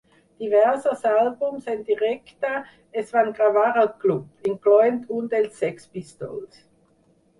[0.43, 2.49] Diversos àlbums en directe
[3.03, 6.63] es van gravar al club, incloent un dels Sex Pistols.